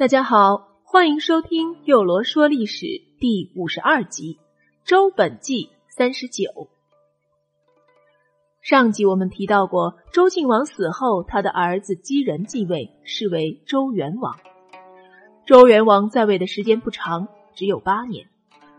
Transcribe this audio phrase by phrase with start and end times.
[0.00, 2.86] 大家好，欢迎收听《幼罗说历史》
[3.18, 4.38] 第五十二集
[4.88, 6.44] 《周本纪三十九》。
[8.62, 14.38] 上集我们提到过，周敬王死后，他的儿子姬仁继位，是为周元王。
[15.44, 18.26] 周元王在位的时间不长，只有八年。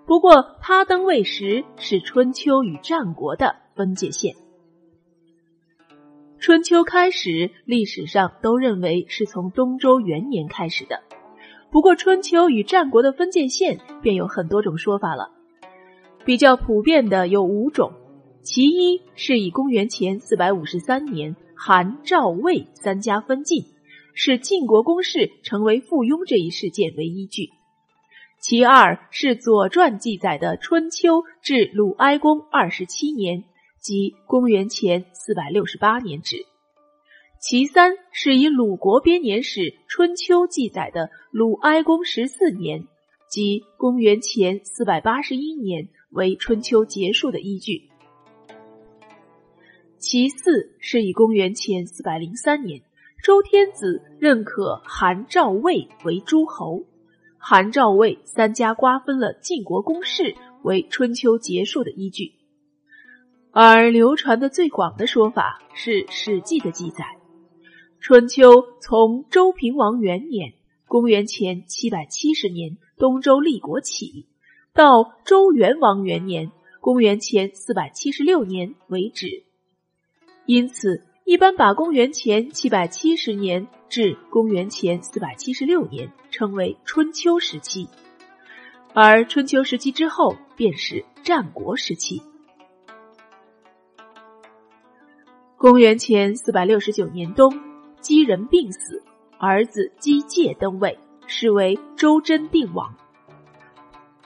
[0.08, 4.36] 不过他登位时是春秋与战国的分界线。
[6.42, 11.04] 春秋开始，历史上都认为是从东周元年开始的。
[11.70, 15.30] 不过，春秋与战国的分界线便有很多种说法了。
[16.26, 17.92] 比较普遍的有五种，
[18.42, 23.64] 其一是以公元前四百五十三年韩、赵、魏三家分晋，
[24.16, 27.52] 使晋国公室成为附庸这一事件为依据；
[28.40, 33.44] 其二是《左传》记载的春秋至鲁哀公二十七年。
[33.82, 36.46] 即公元前四百六十八年止。
[37.40, 42.88] 其三是以鲁国编年史《春秋》记载的鲁哀公十四年，
[43.28, 47.90] 即公元前四百八十一年为春秋结束的依据。
[49.98, 52.84] 其四是以公元前四百零三年，
[53.24, 56.86] 周天子认可韩、赵、魏为诸侯，
[57.40, 62.34] 韩、赵、魏三家瓜分了晋国公室为春秋结束的依据。
[63.54, 67.18] 而流传的最广的说法是《史记》的记载：
[68.00, 70.54] 春秋从周平王元年
[70.88, 74.26] （公元前七百七十年）东周立国起，
[74.74, 79.44] 到周元王元年（公元前四百七十六年）为止。
[80.46, 87.90] 因此，一般把公元前七百七十年至公元前四百七十六年称为春秋时期，
[88.94, 92.22] 而春秋时期之后便是战国时期。
[95.62, 97.54] 公元前四百六十九年冬，
[98.00, 99.04] 姬人病死，
[99.38, 102.96] 儿子姬介登位，是为周真定王。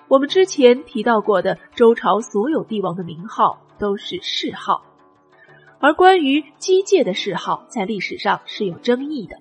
[0.08, 4.82] 我们之前提到过的周朝所有帝王的名号都是谥号，
[5.80, 9.36] 而关于姬介的谥号，在历史上是有争议的。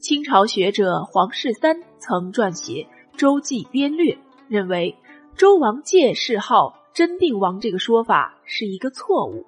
[0.00, 4.14] 清朝学者黄世三曾撰写《周记编略》，
[4.48, 4.96] 认为
[5.36, 9.46] 周王介谥号真定王这个说法是一个错误。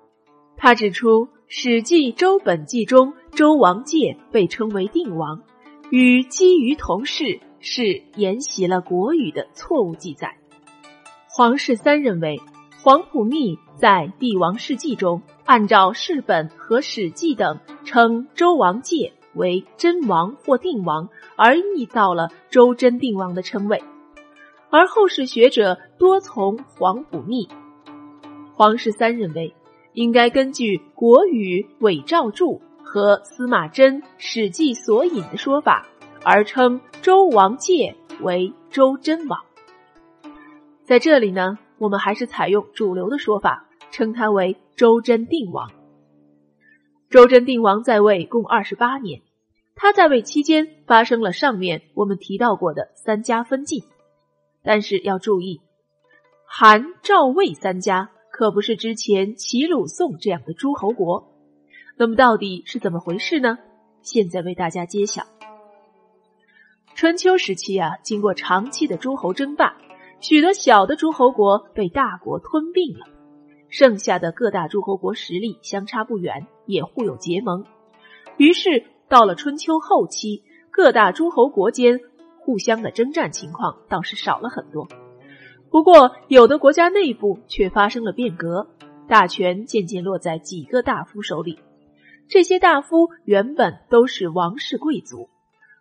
[0.57, 1.27] 他指出。
[1.51, 5.41] 《史记·周本纪》中，周王介被称为定王，
[5.89, 10.37] 与姬于同事，是沿袭了国语的错误记载。
[11.27, 12.39] 黄氏三认为，
[12.83, 23.83] 黄埔密在《帝王世纪》中，按照世本和《史记》等称周王介为真王或定王，而臆造了周真定王的称谓，
[24.69, 27.49] 而后世学者多从黄埔密。
[28.53, 29.55] 黄氏三认为。
[29.99, 35.89] 应该根据《国语·韦兆注》和司马贞《史记索引》的说法，
[36.23, 39.41] 而称周王介为周真王。
[40.85, 45.69] 在这里呢，我们还是采用主流的说法，称他为周真定王。
[47.11, 49.23] 周真定王在位共二十八年，
[49.75, 53.83] 他在位期间发生了上面我们提到过的三家分晋，
[54.63, 55.61] 但是要注意，
[56.47, 58.11] 韩、赵、魏三家。
[58.39, 61.33] 可不是之前齐鲁宋这样的诸侯国，
[61.97, 63.59] 那么到底是怎么回事呢？
[64.01, 65.25] 现在为大家揭晓。
[66.95, 69.77] 春秋时期啊，经过长期的诸侯争霸，
[70.21, 73.07] 许多小的诸侯国被大国吞并了，
[73.71, 77.65] 剩下的各大诸侯国实力相差不远，也互有结盟。
[78.37, 81.99] 于是到了春秋后期，各大诸侯国间
[82.39, 84.87] 互相的征战情况倒是少了很多。
[85.71, 88.69] 不过，有的国家内部却发生了变革，
[89.07, 91.59] 大权渐渐落在几个大夫手里。
[92.27, 95.29] 这些大夫原本都是王室贵族，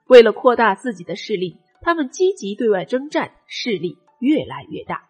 [0.07, 5.05] 为了扩大自己的势力，他们积极对外征战，势力越来越大。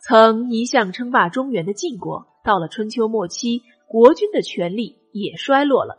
[0.00, 5.98] 曾一向称霸中原的晋国，到了春秋末期，国君的权力也衰落了，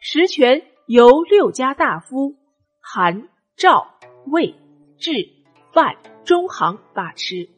[0.00, 2.34] 实权由六家大夫
[2.80, 3.94] 韩、赵、
[4.26, 4.54] 魏、
[4.98, 5.37] 智。
[5.72, 7.48] 范、中行把持，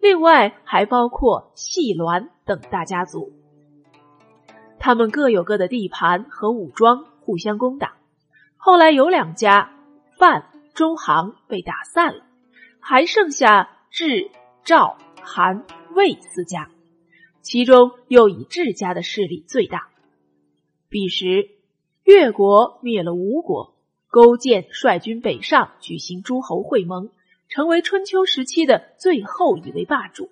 [0.00, 3.32] 另外还包括细栾等大家族，
[4.78, 7.96] 他们各有各的地盘和武装，互相攻打。
[8.56, 9.72] 后来有两家
[10.18, 12.24] 范、中行被打散了，
[12.80, 14.30] 还剩下智、
[14.64, 15.64] 赵、韩、
[15.94, 16.70] 魏四家，
[17.40, 19.88] 其中又以智家的势力最大。
[20.88, 21.50] 彼时，
[22.04, 23.71] 越国灭了吴国。
[24.12, 27.08] 勾践率军北上，举行诸侯会盟，
[27.48, 30.30] 成为春秋时期的最后一位霸主。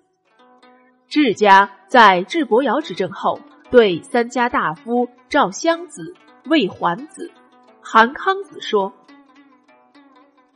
[1.07, 3.39] 智家在智伯瑶执政后，
[3.71, 6.13] 对三家大夫赵襄子、
[6.45, 7.31] 魏桓子、
[7.81, 8.93] 韩康子说：“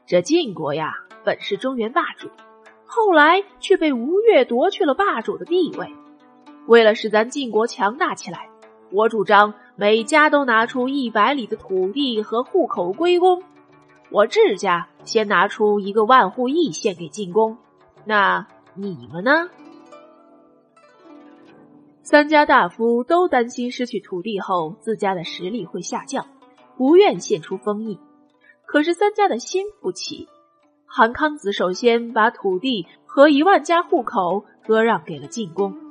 [0.05, 0.93] 这晋国呀，
[1.23, 2.29] 本是中原霸主，
[2.85, 5.91] 后来却被吴越夺去了霸主的地位。
[6.67, 8.49] 为了使咱晋国强大起来，
[8.95, 13.43] 我主张每家都拿出一百里的土地和户口归公。
[14.09, 17.57] 我智家先拿出一个万户邑献给晋公，
[18.05, 19.49] 那你们呢？”
[22.03, 26.27] 三家大夫都担心失去土地后自家的实力会下降，
[26.77, 27.99] 不愿献出封邑。
[28.65, 30.29] 可是三家的心不齐，
[30.85, 35.84] 韩康子首先把土地和一万家户口割让给了晋公，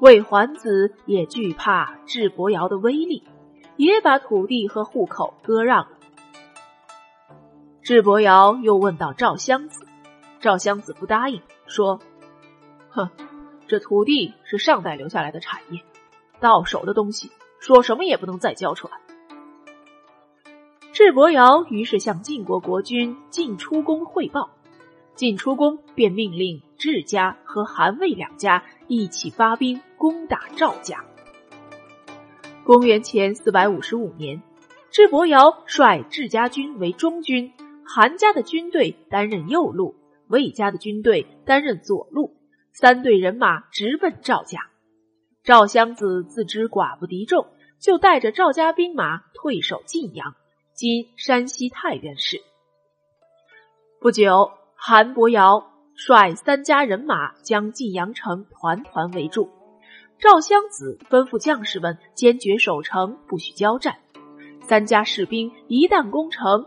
[0.00, 3.22] 魏桓子也惧怕智伯瑶的威力，
[3.76, 5.98] 也把土地和户口割让了。
[7.82, 9.86] 智伯瑶又问到赵襄子，
[10.40, 12.00] 赵襄子不答应，说
[12.88, 13.10] ：“哼。”
[13.68, 15.82] 这土地是上代留下来的产业，
[16.40, 17.30] 到手的东西
[17.60, 18.94] 说什么也不能再交出来。
[20.92, 24.50] 智伯瑶于是向晋国国君晋出公汇报，
[25.14, 31.04] 晋出公便命令智家和韩魏两家一起发兵攻打赵家。
[32.64, 34.42] 公元前四百五十五年，
[34.90, 37.52] 智伯瑶率智家军为中军，
[37.84, 39.94] 韩家的军队担任右路，
[40.28, 42.34] 魏家的军队担任左路。
[42.72, 44.70] 三队人马直奔赵家，
[45.44, 47.48] 赵襄子自知寡不敌众，
[47.78, 50.34] 就带着赵家兵马退守晋阳
[50.72, 52.40] （今山西太原市）。
[54.00, 55.69] 不久，韩伯尧
[56.06, 59.50] 率三家人马将晋阳城团团围住，
[60.18, 63.98] 赵襄子吩咐将士们坚决守城，不许交战。
[64.62, 66.64] 三家士兵一旦攻城，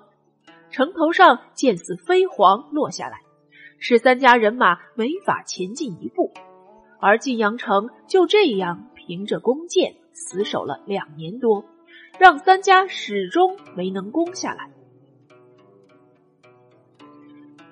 [0.70, 3.22] 城头上箭似飞蝗落下来。
[3.80, 6.32] 使三家人马没法前进一步，
[7.02, 11.66] 而晋阳城就这样凭着弓箭死守了两年多，
[12.20, 14.70] 让三家始终没能攻下来。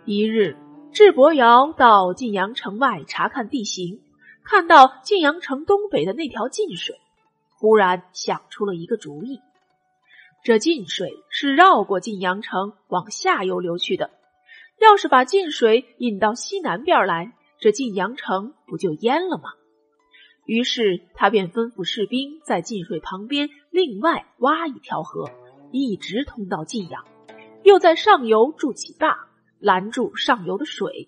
[0.06, 0.58] 一日，
[0.94, 4.02] 智伯瑶到晋阳城外查看地形，
[4.44, 7.00] 看到晋阳城东北的那条晋水，
[7.56, 9.40] 忽然想出了一个主意：
[10.44, 14.12] 这晋水是绕过晋阳城往下游流去的。
[14.82, 19.52] 要是把晋水引到西南边来，这晋阳城不就淹了吗？
[20.46, 25.32] 于是他便吩咐士兵在晋水旁边另外挖一条河，
[25.72, 27.06] 一直通到晋阳，
[27.64, 29.30] 又在上游筑起坝，
[29.62, 31.08] 拦住上游的水。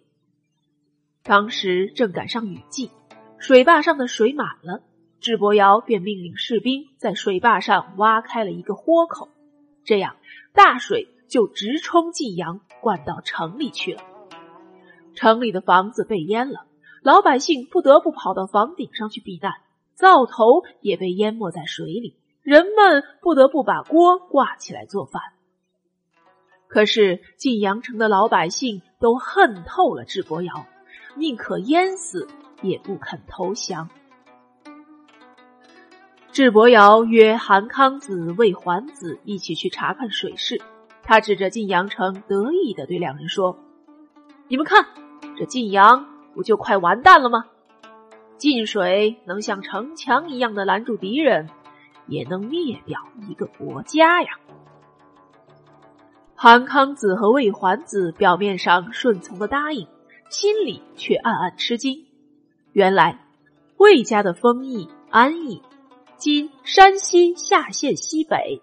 [1.23, 2.91] 当时正赶上雨季，
[3.37, 4.83] 水坝上的水满了，
[5.19, 9.27] 智伯瑶便命令士兵在水坝上挖开了一个豁口，
[9.83, 10.15] 这样
[10.53, 11.09] 大水。
[11.29, 14.03] 就直冲晋阳，灌到城里去了。
[15.15, 16.67] 城里的房子被淹了，
[17.01, 19.53] 老百姓不得不跑到房顶上去避难，
[19.95, 25.23] 灶头也被淹没在水里，人们不得不把锅挂起来做饭。
[26.73, 30.65] 可是晋阳城的老百姓都恨透了智伯瑶，
[31.13, 32.27] 宁可淹死
[32.63, 33.91] 也不肯投降。
[36.31, 40.59] 智伯瑶约韩康子、魏桓子一起去查看水势。
[41.03, 43.59] 他指着晋阳城，得意的对两人说
[44.49, 44.87] ：“你们看，
[45.37, 47.45] 这晋阳不就快完蛋了吗？
[48.39, 51.51] 晋水能像城墙一样的拦住敌人，
[52.07, 54.39] 也能灭掉一个国家呀。”
[56.43, 59.87] 韩康子和魏桓子表面上顺从的答应，
[60.29, 62.05] 心里却暗暗吃惊。
[62.73, 63.25] 原来
[63.77, 65.61] 魏家的封邑安邑，
[66.17, 68.61] 今山西夏县西北。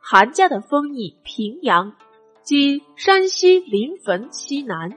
[0.00, 1.92] 韩家的封邑平阳，
[2.42, 4.96] 今山西临汾西南，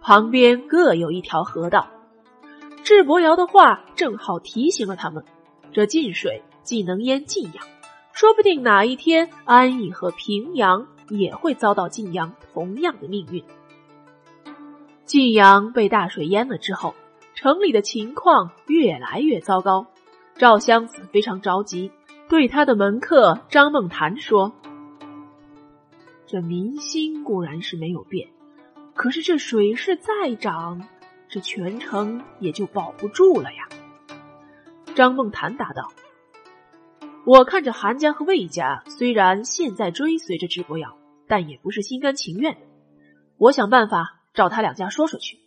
[0.00, 1.86] 旁边各有一条河道。
[2.82, 5.24] 智伯瑶的话正好提醒了他们：
[5.72, 7.64] 这晋水既能淹晋阳，
[8.12, 13.44] 说不定哪一天安邑和平阳也会遭到晋阳同样的命运。
[15.04, 16.94] 晋阳被大水淹了之后，
[17.34, 19.86] 城里的情况越来越糟糕，
[20.34, 21.92] 赵襄子非常着急。
[22.28, 24.52] 对他的门客张梦谈说
[26.26, 28.30] ：“这民心固然是没有变，
[28.94, 30.88] 可是这水势再涨，
[31.28, 33.68] 这全城也就保不住了呀。”
[34.96, 35.92] 张梦谈答道
[37.26, 42.60] ：“我看着韩家和魏家虽然现在追随着智伯瑶，但也不是心甘情愿的。
[43.36, 45.38] 我想办法找他两家说说去。”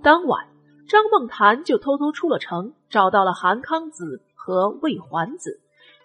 [0.00, 0.46] 当晚，
[0.88, 4.22] 张梦谈就偷偷出了城，找到了韩康子。
[4.36, 5.58] 和魏桓子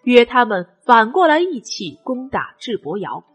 [0.03, 3.25] 约他们反过来一起攻打智伯瑶，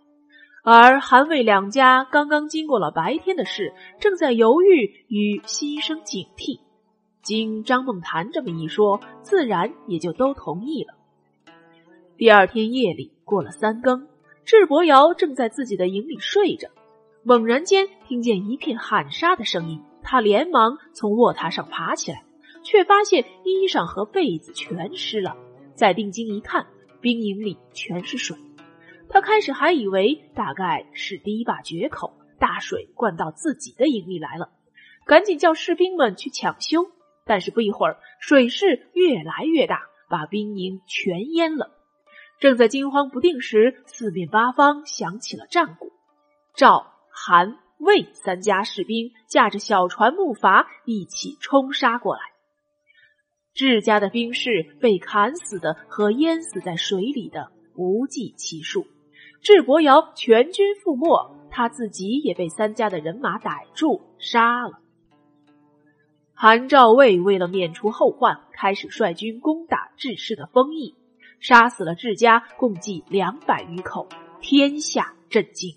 [0.62, 6.58] 而韩魏两家刚刚经过了白天的事，正在犹豫与心生警惕。
[7.22, 10.94] 经张梦谈这么一说，自然也就都同意了。
[12.24, 14.08] 第二天夜里过了三更，
[14.46, 16.70] 智伯瑶正在自己的营里睡着，
[17.22, 22.24] 猛然间听见一片喊杀的声音，他连忙从卧榻上爬起来，
[22.62, 25.36] 却发现衣裳和被子全湿了。
[25.74, 26.66] 再定睛一看，
[27.02, 28.38] 兵营里全是水。
[29.10, 34.48] 他开始还以为大概是堤坝决口，大水灌到自己的营里来了，
[35.04, 36.86] 赶紧叫士兵们去抢修。
[37.26, 41.83] 但是不一会儿，水势越来越大，把兵营全淹了。
[42.40, 45.92] 正在惊慌不定时，四面八方响起了战鼓，
[46.56, 52.20] 赵、韩、魏三家士兵驾着小船木筏一起冲杀过来。
[53.54, 58.86] 智家的兵士被砍死的和淹死在水里的不计其数。
[59.40, 64.80] 智伯瑶全军覆没，他自己也被三家的人马逮住杀了。
[66.34, 70.96] 韩赵魏为了免除后患，开始率军攻打智氏的封邑，
[71.44, 74.08] 杀死了智家共计两百余口，
[74.40, 75.76] 天下震惊。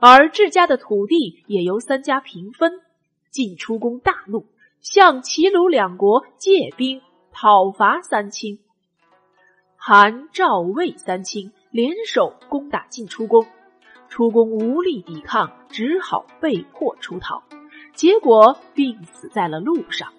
[0.00, 2.72] 而智家的土地也由三家平分。
[3.30, 4.46] 晋出公大怒，
[4.80, 8.58] 向齐鲁两国借兵讨伐三清。
[9.76, 11.52] 韩赵魏三清。
[11.70, 13.46] 联手攻打晋出公，
[14.08, 17.44] 出公无力抵抗，只好被迫出逃，
[17.94, 20.12] 结果病死在了路上。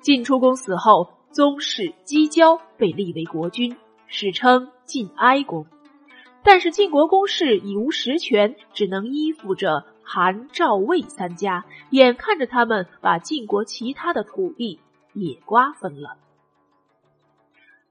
[0.00, 5.66] 晋出公死后，宗室姬交被立为国君，史称晋哀公。
[6.42, 14.80] 但是晋国公室已无实权，只能依附着韩、赵、魏三家，眼看着他们把晋国其他的土地
[15.14, 16.16] 也瓜分了。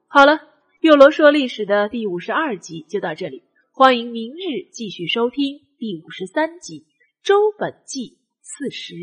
[0.08, 0.41] 好了。
[0.81, 3.43] 幼罗说历史的第五十二集就到这里，
[3.74, 6.79] 欢迎明日继续收听第五十三集
[7.22, 8.93] 《周本纪四十》。